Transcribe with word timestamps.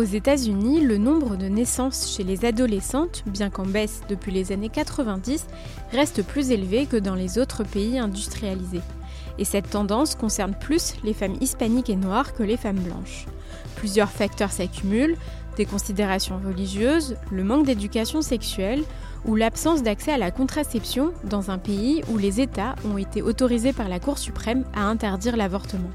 Aux 0.00 0.04
États-Unis, 0.04 0.80
le 0.80 0.96
nombre 0.96 1.36
de 1.36 1.44
naissances 1.44 2.10
chez 2.16 2.24
les 2.24 2.46
adolescentes, 2.46 3.22
bien 3.26 3.50
qu'en 3.50 3.66
baisse 3.66 4.00
depuis 4.08 4.32
les 4.32 4.50
années 4.50 4.70
90, 4.70 5.46
reste 5.92 6.22
plus 6.22 6.52
élevé 6.52 6.86
que 6.86 6.96
dans 6.96 7.14
les 7.14 7.38
autres 7.38 7.64
pays 7.64 7.98
industrialisés. 7.98 8.80
Et 9.36 9.44
cette 9.44 9.68
tendance 9.68 10.14
concerne 10.14 10.54
plus 10.58 10.94
les 11.04 11.12
femmes 11.12 11.36
hispaniques 11.42 11.90
et 11.90 11.96
noires 11.96 12.32
que 12.32 12.42
les 12.42 12.56
femmes 12.56 12.78
blanches. 12.78 13.26
Plusieurs 13.76 14.08
facteurs 14.08 14.52
s'accumulent, 14.52 15.18
des 15.58 15.66
considérations 15.66 16.40
religieuses, 16.42 17.16
le 17.30 17.44
manque 17.44 17.66
d'éducation 17.66 18.22
sexuelle 18.22 18.84
ou 19.26 19.36
l'absence 19.36 19.82
d'accès 19.82 20.12
à 20.12 20.18
la 20.18 20.30
contraception 20.30 21.12
dans 21.24 21.50
un 21.50 21.58
pays 21.58 22.00
où 22.08 22.16
les 22.16 22.40
États 22.40 22.74
ont 22.90 22.96
été 22.96 23.20
autorisés 23.20 23.74
par 23.74 23.90
la 23.90 24.00
Cour 24.00 24.16
suprême 24.16 24.64
à 24.74 24.84
interdire 24.84 25.36
l'avortement. 25.36 25.90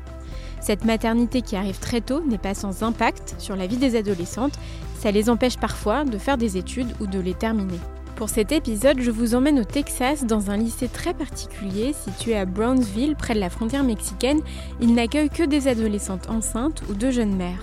Cette 0.65 0.83
maternité 0.83 1.43
qui 1.43 1.55
arrive 1.55 1.77
très 1.77 2.01
tôt 2.01 2.21
n'est 2.21 2.39
pas 2.39 2.55
sans 2.55 2.81
impact 2.81 3.35
sur 3.37 3.55
la 3.55 3.67
vie 3.67 3.77
des 3.77 3.95
adolescentes, 3.95 4.57
ça 4.97 5.11
les 5.11 5.29
empêche 5.29 5.57
parfois 5.57 6.05
de 6.05 6.17
faire 6.17 6.39
des 6.39 6.57
études 6.57 6.91
ou 6.99 7.05
de 7.05 7.19
les 7.19 7.35
terminer. 7.35 7.77
Pour 8.15 8.29
cet 8.29 8.51
épisode, 8.51 8.99
je 8.99 9.11
vous 9.11 9.35
emmène 9.35 9.59
au 9.59 9.63
Texas 9.63 10.25
dans 10.25 10.49
un 10.49 10.57
lycée 10.57 10.87
très 10.87 11.13
particulier 11.13 11.93
situé 11.93 12.35
à 12.35 12.45
Brownsville, 12.45 13.15
près 13.15 13.35
de 13.35 13.39
la 13.39 13.51
frontière 13.51 13.83
mexicaine. 13.83 14.41
Il 14.81 14.95
n'accueille 14.95 15.29
que 15.29 15.43
des 15.43 15.67
adolescentes 15.67 16.31
enceintes 16.31 16.81
ou 16.89 16.95
de 16.95 17.11
jeunes 17.11 17.35
mères. 17.35 17.61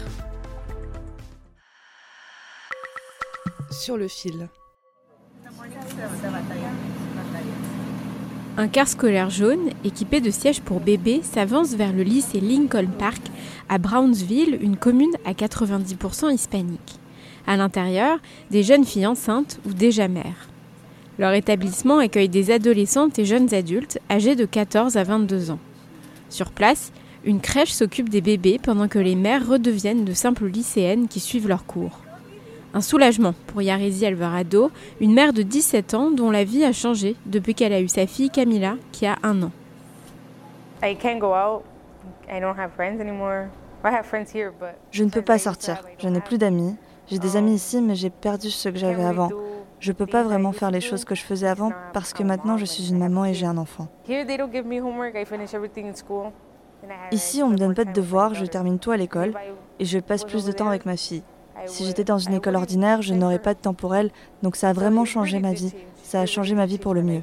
Sur 3.72 3.96
le 3.96 4.06
fil. 4.06 4.48
Un 8.58 8.68
car 8.68 8.86
scolaire 8.86 9.30
jaune, 9.30 9.70
équipé 9.82 10.20
de 10.20 10.30
sièges 10.30 10.60
pour 10.60 10.80
bébés, 10.80 11.22
s'avance 11.22 11.74
vers 11.74 11.94
le 11.94 12.02
lycée 12.02 12.38
Lincoln 12.38 12.88
Park 12.98 13.22
à 13.70 13.78
Brownsville, 13.78 14.58
une 14.60 14.76
commune 14.76 15.14
à 15.24 15.32
90% 15.32 16.30
hispanique. 16.34 16.98
À 17.46 17.56
l'intérieur, 17.56 18.18
des 18.50 18.62
jeunes 18.62 18.84
filles 18.84 19.06
enceintes 19.06 19.58
ou 19.66 19.72
déjà 19.72 20.06
mères. 20.06 20.50
Leur 21.18 21.32
établissement 21.32 21.96
accueille 21.96 22.28
des 22.28 22.50
adolescentes 22.50 23.18
et 23.18 23.24
jeunes 23.24 23.54
adultes 23.54 23.98
âgés 24.10 24.36
de 24.36 24.44
14 24.44 24.98
à 24.98 25.02
22 25.02 25.50
ans. 25.50 25.58
Sur 26.28 26.50
place, 26.50 26.92
une 27.24 27.40
crèche 27.40 27.72
s'occupe 27.72 28.10
des 28.10 28.20
bébés 28.20 28.60
pendant 28.62 28.88
que 28.88 28.98
les 28.98 29.16
mères 29.16 29.48
redeviennent 29.48 30.04
de 30.04 30.12
simples 30.12 30.46
lycéennes 30.46 31.08
qui 31.08 31.20
suivent 31.20 31.48
leurs 31.48 31.64
cours. 31.64 32.00
Un 32.74 32.80
soulagement 32.80 33.34
pour 33.48 33.60
Yarezi 33.60 34.06
Alvarado, 34.06 34.70
une 35.00 35.12
mère 35.12 35.34
de 35.34 35.42
17 35.42 35.92
ans 35.92 36.10
dont 36.10 36.30
la 36.30 36.42
vie 36.42 36.64
a 36.64 36.72
changé 36.72 37.16
depuis 37.26 37.54
qu'elle 37.54 37.74
a 37.74 37.80
eu 37.80 37.88
sa 37.88 38.06
fille 38.06 38.30
Camila, 38.30 38.76
qui 38.92 39.06
a 39.06 39.16
un 39.22 39.42
an. 39.42 39.50
Je 44.90 45.04
ne 45.04 45.10
peux 45.10 45.22
pas 45.22 45.38
sortir, 45.38 45.82
je 45.98 46.08
n'ai 46.08 46.20
plus 46.20 46.38
d'amis. 46.38 46.74
J'ai 47.08 47.18
des 47.18 47.36
amis 47.36 47.54
ici, 47.54 47.82
mais 47.82 47.94
j'ai 47.94 48.08
perdu 48.08 48.48
ce 48.50 48.70
que 48.70 48.78
j'avais 48.78 49.04
avant. 49.04 49.28
Je 49.78 49.90
ne 49.90 49.96
peux 49.96 50.06
pas 50.06 50.22
vraiment 50.22 50.52
faire 50.52 50.70
les 50.70 50.80
choses 50.80 51.04
que 51.04 51.14
je 51.14 51.22
faisais 51.22 51.48
avant 51.48 51.72
parce 51.92 52.14
que 52.14 52.22
maintenant 52.22 52.56
je 52.56 52.64
suis 52.64 52.88
une 52.88 52.98
maman 52.98 53.26
et 53.26 53.34
j'ai 53.34 53.46
un 53.46 53.58
enfant. 53.58 53.88
Ici, 57.10 57.42
on 57.42 57.48
ne 57.48 57.52
me 57.52 57.58
donne 57.58 57.74
pas 57.74 57.84
de 57.84 57.92
devoirs, 57.92 58.34
je 58.34 58.46
termine 58.46 58.78
tout 58.78 58.92
à 58.92 58.96
l'école 58.96 59.34
et 59.78 59.84
je 59.84 59.98
passe 59.98 60.24
plus 60.24 60.46
de 60.46 60.52
temps 60.52 60.68
avec 60.68 60.86
ma 60.86 60.96
fille. 60.96 61.22
Si 61.66 61.86
j'étais 61.86 62.04
dans 62.04 62.18
une 62.18 62.34
école 62.34 62.56
ordinaire, 62.56 63.02
je 63.02 63.14
n'aurais 63.14 63.38
pas 63.38 63.54
de 63.54 63.60
temps 63.60 63.74
pour 63.74 63.94
elle, 63.94 64.10
donc 64.42 64.56
ça 64.56 64.70
a 64.70 64.72
vraiment 64.72 65.04
changé 65.04 65.38
ma 65.38 65.52
vie. 65.52 65.72
Ça 66.02 66.20
a 66.20 66.26
changé 66.26 66.54
ma 66.54 66.66
vie 66.66 66.78
pour 66.78 66.94
le 66.94 67.02
mieux. 67.02 67.22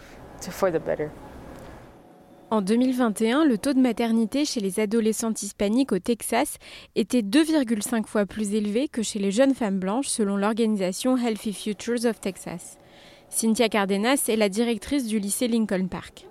En 2.51 2.61
2021, 2.61 3.45
le 3.45 3.59
taux 3.59 3.73
de 3.73 3.79
maternité 3.79 4.43
chez 4.43 4.59
les 4.59 4.79
adolescentes 4.79 5.43
hispaniques 5.43 5.91
au 5.91 5.99
Texas 5.99 6.57
était 6.95 7.21
2,5 7.21 8.07
fois 8.07 8.25
plus 8.25 8.55
élevé 8.55 8.87
que 8.87 9.03
chez 9.03 9.19
les 9.19 9.29
jeunes 9.29 9.53
femmes 9.53 9.79
blanches 9.79 10.07
selon 10.07 10.35
l'organisation 10.35 11.15
Healthy 11.15 11.53
Futures 11.53 12.05
of 12.05 12.19
Texas. 12.19 12.79
Cynthia 13.29 13.69
Cardenas 13.69 14.25
est 14.29 14.35
la 14.35 14.49
directrice 14.49 15.05
du 15.05 15.19
lycée 15.19 15.47
Lincoln 15.47 15.87
Park. 15.87 16.25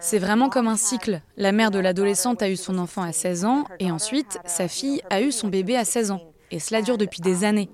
C'est 0.00 0.18
vraiment 0.18 0.48
comme 0.48 0.68
un 0.68 0.76
cycle. 0.76 1.20
La 1.36 1.52
mère 1.52 1.70
de 1.70 1.78
l'adolescente 1.78 2.42
a 2.42 2.48
eu 2.48 2.56
son 2.56 2.78
enfant 2.78 3.02
à 3.02 3.12
16 3.12 3.44
ans 3.44 3.64
et 3.78 3.90
ensuite 3.90 4.38
sa 4.44 4.68
fille 4.68 5.02
a 5.10 5.20
eu 5.20 5.32
son 5.32 5.48
bébé 5.48 5.76
à 5.76 5.84
16 5.84 6.10
ans. 6.10 6.20
Et 6.50 6.60
cela 6.60 6.82
dure 6.82 6.98
depuis 6.98 7.20
des 7.20 7.44
années. 7.44 7.68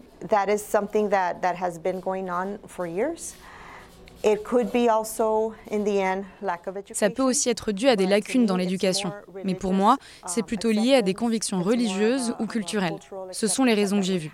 Ça 6.93 7.11
peut 7.11 7.23
aussi 7.23 7.51
être 7.51 7.73
dû 7.73 7.89
à 7.89 7.97
des 7.97 8.07
lacunes 8.07 8.47
dans 8.47 8.57
l'éducation. 8.57 9.13
Mais 9.45 9.55
pour 9.55 9.75
moi, 9.75 9.99
c'est 10.27 10.43
plutôt 10.43 10.71
lié 10.71 10.95
à 10.95 11.03
des 11.03 11.15
convictions 11.15 11.63
religieuses 11.63 12.35
ou 12.41 12.47
culturelles. 12.47 12.97
Ce 13.33 13.47
sont 13.47 13.65
les 13.65 13.75
raisons 13.75 13.97
que 13.97 14.07
j'ai 14.07 14.19
vues. 14.19 14.33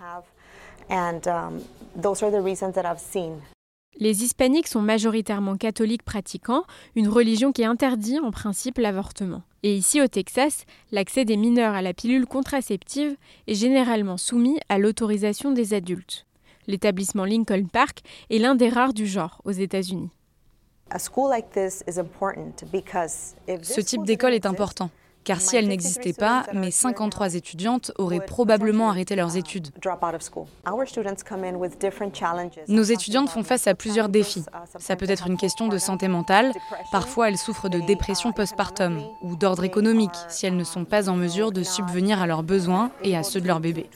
Les 3.98 4.22
hispaniques 4.24 4.68
sont 4.68 4.80
majoritairement 4.80 5.56
catholiques 5.56 6.04
pratiquants, 6.04 6.64
une 6.94 7.08
religion 7.08 7.52
qui 7.52 7.64
interdit 7.64 8.18
en 8.18 8.30
principe 8.30 8.78
l'avortement. 8.78 9.42
Et 9.62 9.76
ici 9.76 10.00
au 10.00 10.06
Texas, 10.06 10.64
l'accès 10.90 11.24
des 11.26 11.36
mineurs 11.36 11.74
à 11.74 11.82
la 11.82 11.92
pilule 11.92 12.26
contraceptive 12.26 13.16
est 13.46 13.54
généralement 13.54 14.16
soumis 14.16 14.58
à 14.68 14.78
l'autorisation 14.78 15.50
des 15.50 15.74
adultes. 15.74 16.24
L'établissement 16.66 17.24
Lincoln 17.24 17.66
Park 17.70 18.00
est 18.30 18.38
l'un 18.38 18.54
des 18.54 18.68
rares 18.68 18.94
du 18.94 19.06
genre 19.06 19.42
aux 19.44 19.50
États-Unis. 19.50 20.10
Ce 23.62 23.80
type 23.80 24.04
d'école 24.04 24.34
est 24.34 24.46
important. 24.46 24.90
Car 25.30 25.40
si 25.40 25.56
elle 25.56 25.68
n'existait 25.68 26.12
pas, 26.12 26.44
mes 26.52 26.72
53 26.72 27.36
étudiantes 27.36 27.92
auraient 27.98 28.26
probablement 28.26 28.90
arrêté 28.90 29.14
leurs 29.14 29.36
études. 29.36 29.68
Nos 32.66 32.82
étudiantes 32.82 33.28
font 33.28 33.44
face 33.44 33.68
à 33.68 33.76
plusieurs 33.76 34.08
défis. 34.08 34.42
Ça 34.80 34.96
peut 34.96 35.08
être 35.08 35.28
une 35.28 35.36
question 35.36 35.68
de 35.68 35.78
santé 35.78 36.08
mentale. 36.08 36.52
Parfois, 36.90 37.28
elles 37.28 37.38
souffrent 37.38 37.68
de 37.68 37.78
dépression 37.78 38.32
postpartum 38.32 39.00
ou 39.22 39.36
d'ordre 39.36 39.62
économique 39.62 40.10
si 40.26 40.46
elles 40.46 40.56
ne 40.56 40.64
sont 40.64 40.84
pas 40.84 41.08
en 41.08 41.14
mesure 41.14 41.52
de 41.52 41.62
subvenir 41.62 42.20
à 42.20 42.26
leurs 42.26 42.42
besoins 42.42 42.90
et 43.04 43.16
à 43.16 43.22
ceux 43.22 43.40
de 43.40 43.46
leur 43.46 43.60
bébé. 43.60 43.88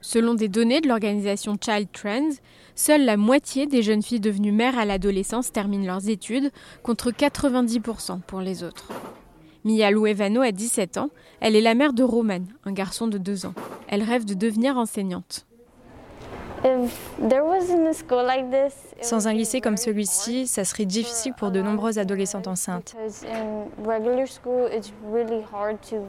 Selon 0.00 0.34
des 0.34 0.48
données 0.48 0.80
de 0.80 0.88
l'organisation 0.88 1.56
Child 1.62 1.88
Trends, 1.92 2.36
seule 2.74 3.04
la 3.04 3.16
moitié 3.16 3.66
des 3.66 3.82
jeunes 3.82 4.02
filles 4.02 4.20
devenues 4.20 4.52
mères 4.52 4.78
à 4.78 4.84
l'adolescence 4.84 5.52
terminent 5.52 5.86
leurs 5.86 6.08
études, 6.08 6.50
contre 6.82 7.10
90% 7.10 8.20
pour 8.22 8.40
les 8.40 8.62
autres. 8.62 8.88
Mia 9.64 9.90
Luevano 9.90 10.42
a 10.42 10.52
17 10.52 10.96
ans, 10.98 11.10
elle 11.40 11.56
est 11.56 11.60
la 11.60 11.74
mère 11.74 11.92
de 11.92 12.04
Roman, 12.04 12.44
un 12.64 12.72
garçon 12.72 13.08
de 13.08 13.18
2 13.18 13.46
ans. 13.46 13.54
Elle 13.88 14.02
rêve 14.02 14.24
de 14.24 14.34
devenir 14.34 14.76
enseignante. 14.76 15.46
Sans 19.00 19.28
un 19.28 19.32
lycée 19.32 19.60
comme 19.60 19.76
celui-ci, 19.76 20.46
ça 20.46 20.64
serait 20.64 20.84
difficile 20.84 21.34
pour 21.34 21.50
de 21.50 21.60
nombreuses 21.60 21.98
adolescentes 21.98 22.48
enceintes. 22.48 22.96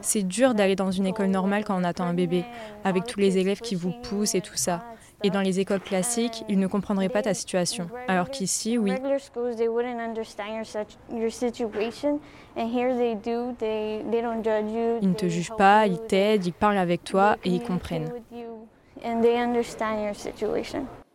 C'est 0.00 0.22
dur 0.22 0.54
d'aller 0.54 0.76
dans 0.76 0.90
une 0.90 1.06
école 1.06 1.28
normale 1.28 1.64
quand 1.64 1.78
on 1.78 1.84
attend 1.84 2.04
un 2.04 2.14
bébé, 2.14 2.44
avec 2.84 3.04
tous 3.04 3.20
les 3.20 3.38
élèves 3.38 3.60
qui 3.60 3.74
vous 3.74 3.92
poussent 4.02 4.34
et 4.34 4.40
tout 4.40 4.56
ça. 4.56 4.82
Et 5.24 5.30
dans 5.30 5.40
les 5.40 5.58
écoles 5.58 5.80
classiques, 5.80 6.44
ils 6.48 6.60
ne 6.60 6.68
comprendraient 6.68 7.08
pas 7.08 7.22
ta 7.22 7.34
situation. 7.34 7.88
Alors 8.06 8.30
qu'ici, 8.30 8.78
oui. 8.78 8.92
Ils 15.02 15.08
ne 15.08 15.14
te 15.14 15.28
jugent 15.28 15.56
pas, 15.56 15.86
ils 15.88 15.98
t'aident, 15.98 16.46
ils 16.46 16.52
parlent 16.52 16.78
avec 16.78 17.02
toi 17.02 17.36
et 17.44 17.50
ils 17.50 17.62
comprennent. 17.62 18.12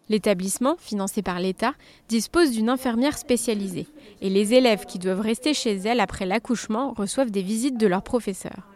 L'établissement, 0.10 0.76
financé 0.78 1.22
par 1.22 1.40
l'État, 1.40 1.74
dispose 2.10 2.52
d'une 2.52 2.70
infirmière 2.70 3.18
spécialisée 3.18 3.88
et 4.22 4.30
les 4.30 4.54
élèves 4.54 4.86
qui 4.86 5.00
doivent 5.00 5.22
rester 5.22 5.54
chez 5.54 5.76
elle 5.78 6.00
après 6.00 6.26
l'accouchement 6.26 6.94
reçoivent 6.94 7.32
des 7.32 7.42
visites 7.42 7.78
de 7.78 7.88
leurs 7.88 8.04
professeurs. 8.04 8.68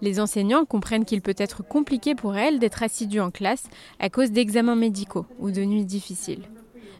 Les 0.00 0.20
enseignants 0.20 0.64
comprennent 0.64 1.04
qu'il 1.04 1.22
peut 1.22 1.34
être 1.38 1.62
compliqué 1.64 2.14
pour 2.14 2.36
elles 2.36 2.58
d'être 2.58 2.82
assidus 2.82 3.20
en 3.20 3.30
classe 3.30 3.64
à 3.98 4.10
cause 4.10 4.30
d'examens 4.30 4.76
médicaux 4.76 5.26
ou 5.38 5.50
de 5.50 5.64
nuits 5.64 5.84
difficiles. 5.84 6.44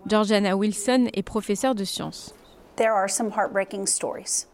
Georgiana 0.07 0.57
Wilson 0.57 1.09
est 1.13 1.23
professeure 1.23 1.75
de 1.75 1.85
sciences. 1.85 2.35
There 2.77 2.93
are 2.93 3.09
some 3.09 3.31
heartbreaking 3.31 3.87
stories. 3.87 4.47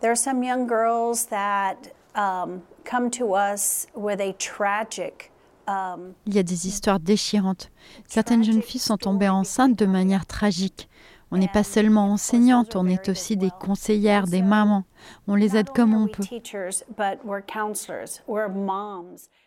There 0.00 0.10
are 0.10 0.16
some 0.16 0.42
young 0.42 0.66
girls 0.66 1.26
that 1.30 1.76
um, 2.14 2.62
come 2.84 3.10
to 3.10 3.34
us 3.34 3.86
with 3.94 4.20
a 4.20 4.32
tragic 4.34 5.30
Il 5.68 6.34
y 6.34 6.38
a 6.38 6.42
des 6.42 6.66
histoires 6.66 7.00
déchirantes. 7.00 7.70
Certaines 8.06 8.44
jeunes 8.44 8.62
filles 8.62 8.80
sont 8.80 8.96
tombées 8.96 9.28
enceintes 9.28 9.78
de 9.78 9.86
manière 9.86 10.26
tragique. 10.26 10.88
On 11.34 11.38
n'est 11.38 11.48
pas 11.48 11.64
seulement 11.64 12.12
enseignante, 12.12 12.76
on 12.76 12.86
est 12.86 13.08
aussi 13.08 13.38
des 13.38 13.48
conseillères, 13.48 14.26
des 14.26 14.42
mamans. 14.42 14.84
On 15.26 15.34
les 15.34 15.56
aide 15.56 15.70
comme 15.70 15.94
on 15.94 16.06
peut. 16.06 16.24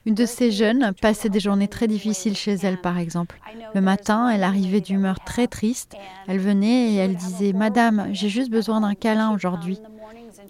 Une 0.07 0.15
de 0.15 0.25
ces 0.25 0.51
jeunes 0.51 0.93
passait 0.99 1.29
des 1.29 1.39
journées 1.39 1.67
très 1.67 1.87
difficiles 1.87 2.35
chez 2.35 2.53
elle, 2.53 2.81
par 2.81 2.97
exemple. 2.97 3.39
Le 3.75 3.81
matin, 3.81 4.29
elle 4.29 4.43
arrivait 4.43 4.81
d'humeur 4.81 5.19
très 5.19 5.45
triste. 5.45 5.95
Elle 6.27 6.39
venait 6.39 6.93
et 6.93 6.95
elle 6.95 7.15
disait 7.15 7.53
Madame, 7.53 8.07
j'ai 8.13 8.29
juste 8.29 8.49
besoin 8.49 8.81
d'un 8.81 8.95
câlin 8.95 9.31
aujourd'hui. 9.31 9.79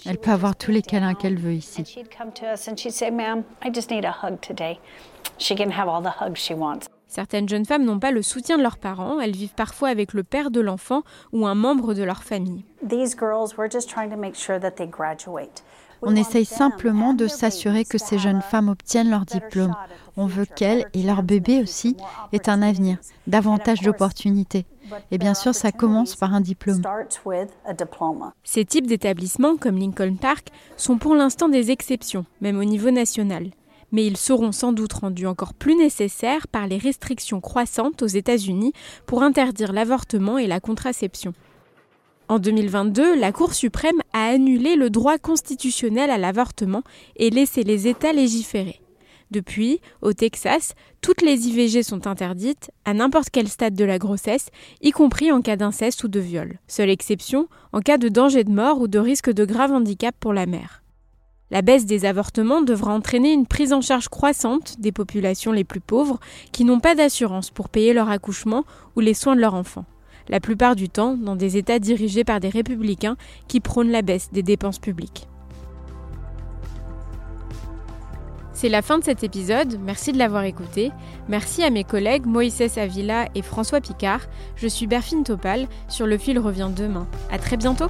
Elle 0.06 0.18
peut 0.18 0.32
avoir 0.32 0.56
tous 0.56 0.72
les 0.72 0.82
câlins 0.82 1.16
qu'elle 1.16 1.38
veut 1.38 1.54
ici. 1.54 2.00
Certaines 7.08 7.48
jeunes 7.48 7.66
femmes 7.66 7.86
n'ont 7.86 8.00
pas 8.00 8.12
le 8.12 8.22
soutien 8.22 8.58
de 8.58 8.64
leurs 8.64 8.78
parents, 8.78 9.20
elles 9.20 9.36
vivent 9.36 9.54
parfois 9.56 9.90
avec 9.90 10.14
le 10.14 10.24
père 10.24 10.52
de 10.52 10.60
l'enfant 10.60 11.04
ou 11.32 11.46
un 11.48 11.56
membre 11.56 11.94
de 11.94 12.04
leur 12.04 12.24
famille. 12.24 12.66
On 16.02 16.16
essaye 16.16 16.46
simplement 16.46 17.14
de 17.14 17.28
s'assurer 17.28 17.86
que 17.86 17.98
ces 17.98 18.20
jeunes 18.20 18.42
femmes 18.42 18.70
obtiennent 18.70 19.10
leur 19.10 19.26
diplôme. 19.26 19.74
On 20.18 20.26
veut 20.26 20.46
qu'elles, 20.46 20.86
et 20.94 21.04
leur 21.04 21.24
bébé 21.24 21.62
aussi, 21.62 21.96
aient 22.32 22.50
un 22.50 22.62
avenir, 22.62 22.98
davantage 23.28 23.82
d'opportunités. 23.82 24.66
Et 25.10 25.18
bien 25.18 25.34
sûr, 25.34 25.56
ça 25.56 25.72
commence 25.72 26.16
par 26.16 26.34
un 26.34 26.42
diplôme. 26.42 26.82
Ces 28.44 28.66
types 28.66 28.88
d'établissements, 28.88 29.56
comme 29.56 29.78
Lincoln 29.78 30.18
Park, 30.20 30.50
sont 30.78 30.98
pour 30.98 31.16
l'instant 31.16 31.50
des 31.50 31.72
exceptions, 31.72 32.26
même 32.42 32.60
au 32.60 32.66
niveau 32.66 32.92
national 32.92 33.50
mais 33.96 34.06
ils 34.06 34.18
seront 34.18 34.52
sans 34.52 34.74
doute 34.74 34.92
rendus 34.92 35.26
encore 35.26 35.54
plus 35.54 35.74
nécessaires 35.74 36.50
par 36.50 36.68
les 36.68 36.78
restrictions 36.78 37.40
croissantes 37.40 38.02
aux 38.02 38.08
États-Unis 38.08 38.74
pour 39.06 39.24
interdire 39.24 39.72
l'avortement 39.72 40.38
et 40.38 40.48
la 40.48 40.60
contraception. 40.60 41.34
En 42.28 42.38
2022, 42.38 43.16
la 43.16 43.32
Cour 43.32 43.54
suprême 43.54 44.02
a 44.12 44.26
annulé 44.26 44.76
le 44.76 44.90
droit 44.90 45.18
constitutionnel 45.18 46.10
à 46.10 46.18
l'avortement 46.18 46.84
et 47.16 47.30
laissé 47.30 47.64
les 47.64 47.88
États 47.88 48.12
légiférer. 48.12 48.82
Depuis, 49.32 49.80
au 50.02 50.12
Texas, 50.12 50.74
toutes 51.00 51.22
les 51.22 51.48
IVG 51.48 51.82
sont 51.82 52.06
interdites, 52.06 52.72
à 52.84 52.94
n'importe 52.94 53.30
quel 53.32 53.48
stade 53.48 53.76
de 53.76 53.86
la 53.86 53.98
grossesse, 53.98 54.50
y 54.82 54.92
compris 54.92 55.32
en 55.32 55.42
cas 55.42 55.56
d'inceste 55.56 56.04
ou 56.04 56.10
de 56.10 56.20
viol. 56.20 56.60
Seule 56.68 56.90
exception, 56.90 57.48
en 57.72 57.80
cas 57.80 57.98
de 57.98 58.10
danger 58.10 58.44
de 58.44 58.52
mort 58.52 58.82
ou 58.82 58.90
de 58.90 59.00
risque 59.00 59.32
de 59.32 59.46
grave 59.46 59.72
handicap 59.72 60.14
pour 60.20 60.34
la 60.34 60.48
mère. 60.48 60.85
La 61.52 61.62
baisse 61.62 61.86
des 61.86 62.06
avortements 62.06 62.62
devra 62.62 62.94
entraîner 62.94 63.32
une 63.32 63.46
prise 63.46 63.72
en 63.72 63.82
charge 63.82 64.10
croissante 64.10 64.80
des 64.80 64.92
populations 64.92 65.52
les 65.52 65.64
plus 65.64 65.80
pauvres 65.80 66.20
qui 66.52 66.66
n'ont 66.66 66.80
pas 66.80 66.96
d'assurance 66.96 67.52
pour 67.52 67.70
payer 67.70 67.94
leur 67.94 68.10
accouchement 68.10 68.64
ou 68.96 69.00
les 69.00 69.14
soins 69.14 69.36
de 69.36 69.42
leur 69.42 69.54
enfant. 69.54 69.86
La 70.28 70.40
plupart 70.40 70.76
du 70.76 70.90
temps 70.90 71.16
dans 71.16 71.36
des 71.36 71.58
États 71.58 71.78
dirigés 71.78 72.24
par 72.24 72.40
des 72.40 72.50
républicains 72.50 73.16
qui 73.48 73.60
prônent 73.60 73.92
la 73.92 74.02
baisse 74.02 74.32
des 74.32 74.42
dépenses 74.42 74.80
publiques. 74.80 75.28
C'est 78.54 78.70
la 78.70 78.82
fin 78.82 78.98
de 78.98 79.04
cet 79.04 79.24
épisode, 79.24 79.78
merci 79.84 80.14
de 80.14 80.18
l'avoir 80.18 80.46
écouté. 80.46 80.92
Merci 81.28 81.62
à 81.62 81.70
mes 81.70 81.84
collègues 81.84 82.26
Moïse 82.26 82.62
Avila 82.78 83.28
et 83.36 83.42
François 83.42 83.82
Picard. 83.82 84.22
Je 84.56 84.68
suis 84.68 84.88
Berfine 84.88 85.26
Topal, 85.26 85.68
sur 85.90 86.08
le 86.08 86.18
fil 86.18 86.40
revient 86.40 86.70
demain. 86.76 87.06
À 87.30 87.38
très 87.38 87.58
bientôt! 87.58 87.90